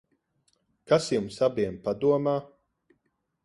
Kas 0.93 1.11
jums 1.17 1.39
abiem 1.49 1.79
padomā? 1.87 2.37